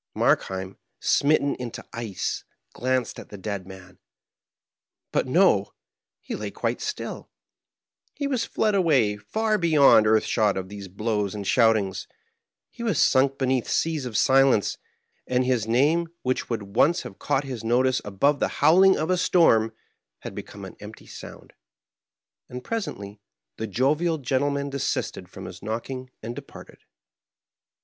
Mark 0.15 0.41
heim, 0.45 0.79
smitten 0.99 1.53
into 1.57 1.85
ice, 1.93 2.43
glanced 2.73 3.19
at 3.19 3.29
the 3.29 3.37
dead 3.37 3.67
man. 3.67 3.99
But 5.11 5.27
no 5.27 5.57
1 5.57 5.65
he 6.21 6.35
lay 6.35 6.49
quite 6.49 6.81
still; 6.81 7.29
he 8.15 8.25
was 8.25 8.43
fled 8.43 8.73
away 8.73 9.15
far 9.17 9.59
beyond 9.59 10.07
ear 10.07 10.19
shot 10.19 10.57
of 10.57 10.69
these 10.69 10.87
blows 10.87 11.35
and 11.35 11.45
shoutings; 11.45 12.07
he 12.71 12.81
was 12.81 12.97
sunk 12.99 13.37
beneath 13.37 13.67
seas 13.69 14.07
of 14.07 14.17
silence; 14.17 14.79
and 15.27 15.45
his 15.45 15.67
name, 15.67 16.07
which 16.23 16.49
would 16.49 16.75
once 16.75 17.03
have 17.03 17.19
caught 17.19 17.43
his 17.43 17.63
notice 17.63 18.01
above 18.03 18.39
the 18.39 18.47
howling 18.57 18.97
of 18.97 19.11
a 19.11 19.17
storm, 19.17 19.71
had 20.21 20.33
be 20.33 20.41
come 20.41 20.65
an 20.65 20.75
empty 20.79 21.05
sound. 21.05 21.53
And 22.49 22.63
presently 22.63 23.21
the 23.57 23.67
jovial 23.67 24.17
gentle 24.17 24.49
man 24.49 24.71
desisted 24.71 25.29
from 25.29 25.45
his 25.45 25.61
knocking 25.61 26.09
and 26.23 26.35
departed. 26.35 26.79